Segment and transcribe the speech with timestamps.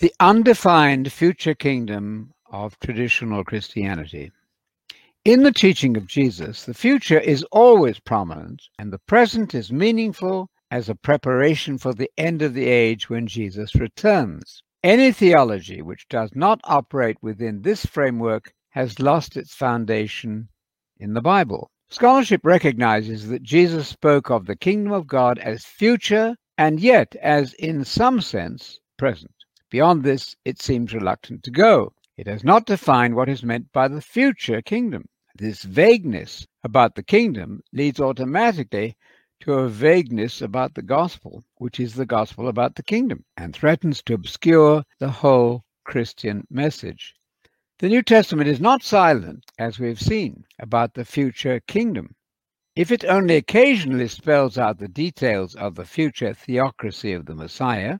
[0.00, 4.32] The undefined future kingdom of traditional Christianity.
[5.24, 10.50] In the teaching of Jesus, the future is always prominent, and the present is meaningful
[10.68, 14.64] as a preparation for the end of the age when Jesus returns.
[14.82, 20.48] Any theology which does not operate within this framework has lost its foundation
[20.98, 21.70] in the Bible.
[21.88, 27.54] Scholarship recognizes that Jesus spoke of the kingdom of God as future and yet as,
[27.54, 29.30] in some sense, present.
[29.74, 31.94] Beyond this, it seems reluctant to go.
[32.16, 35.08] It has not defined what is meant by the future kingdom.
[35.34, 38.96] This vagueness about the kingdom leads automatically
[39.40, 44.00] to a vagueness about the gospel, which is the gospel about the kingdom, and threatens
[44.04, 47.16] to obscure the whole Christian message.
[47.80, 52.14] The New Testament is not silent, as we've seen, about the future kingdom.
[52.76, 57.98] If it only occasionally spells out the details of the future theocracy of the Messiah,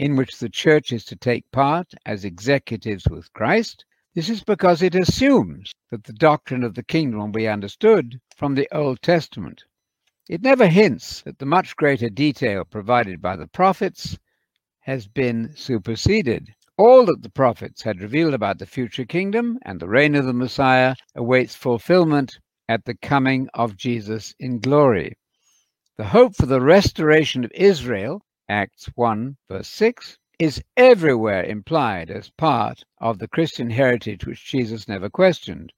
[0.00, 4.80] in which the church is to take part as executives with Christ, this is because
[4.80, 9.62] it assumes that the doctrine of the kingdom will be understood from the Old Testament.
[10.26, 14.16] It never hints that the much greater detail provided by the prophets
[14.80, 16.48] has been superseded.
[16.78, 20.32] All that the prophets had revealed about the future kingdom and the reign of the
[20.32, 22.38] Messiah awaits fulfillment
[22.70, 25.18] at the coming of Jesus in glory.
[25.98, 32.30] The hope for the restoration of Israel, Acts 1, verse 6, is everywhere implied as
[32.30, 35.72] part of the Christian heritage which Jesus never questioned.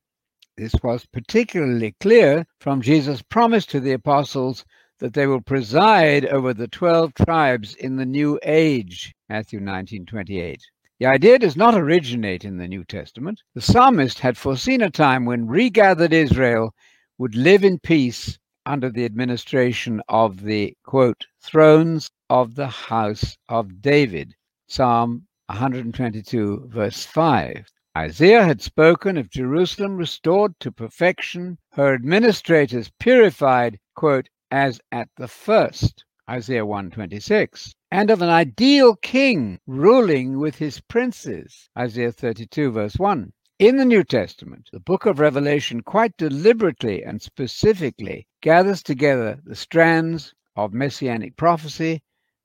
[0.57, 4.65] This was particularly clear from Jesus' promise to the apostles
[5.01, 10.63] that they will preside over the 12 tribes in the new age, Matthew 19:28.
[10.99, 13.43] The idea does not originate in the New Testament.
[13.55, 16.75] The psalmist had foreseen a time when regathered Israel
[17.19, 23.83] would live in peace under the administration of the quote thrones of the house of
[23.83, 24.35] David
[24.67, 27.67] Psalm 122, verse 5.
[27.99, 35.29] Isaiah had spoken of Jerusalem restored to perfection, her administrators purified, quote, as at the
[35.29, 42.97] first, Isaiah 126, and of an ideal king ruling with his princes, Isaiah 32, verse
[42.97, 43.31] 1.
[43.59, 49.55] In the New Testament, the book of Revelation quite deliberately and specifically gathers together the
[49.55, 52.01] strands of messianic prophecy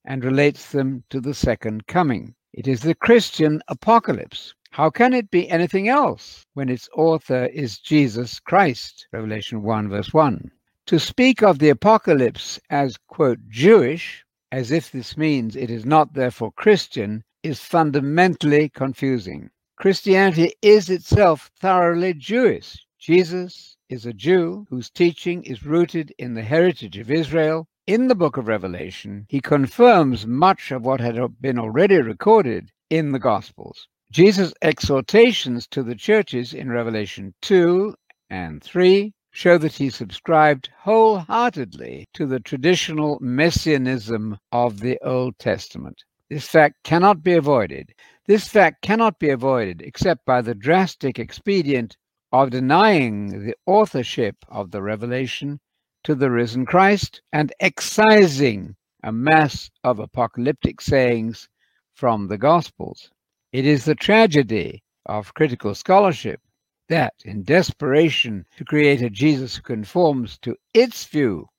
[0.08, 2.34] and relates them to the second coming.
[2.54, 4.56] It is the Christian apocalypse.
[4.72, 9.08] How can it be anything else when its author is Jesus Christ?
[9.12, 10.50] Revelation 1, verse 1.
[10.88, 16.14] To speak of the apocalypse as, quote, Jewish, as if this means it is not
[16.14, 19.50] therefore Christian, is fundamentally confusing.
[19.76, 22.78] Christianity is itself thoroughly Jewish.
[22.98, 28.16] Jesus is a Jew whose teaching is rooted in the heritage of Israel in the
[28.16, 33.88] book of Revelation, he confirms much of what had been already recorded in the Gospels.
[34.12, 37.96] Jesus' exhortations to the churches in Revelation 2
[38.30, 46.04] and 3 show that he subscribed wholeheartedly to the traditional messianism of the Old Testament.
[46.30, 47.94] This fact cannot be avoided.
[48.26, 51.96] This fact cannot be avoided except by the drastic expedient
[52.34, 55.62] of denying the authorship of the revelation
[56.08, 61.50] to the risen Christ and excising a mass of apocalyptic sayings
[61.96, 63.12] from the Gospels.
[63.52, 66.40] It is the tragedy of critical scholarship
[66.88, 71.50] that, in desperation to create a Jesus who conforms to its view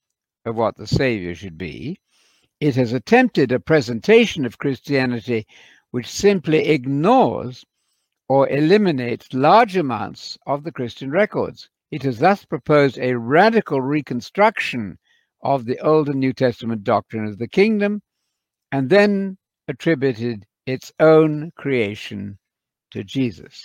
[0.46, 2.00] of what the Savior should be,
[2.58, 5.46] it has attempted a presentation of Christianity
[5.90, 7.66] which simply ignores
[8.30, 11.68] or eliminates large amounts of the Christian records.
[11.90, 14.98] It has thus proposed a radical reconstruction
[15.42, 18.02] of the Old and New Testament doctrine of the kingdom
[18.72, 19.38] and then
[19.68, 22.38] attributed its own creation
[22.90, 23.64] to Jesus.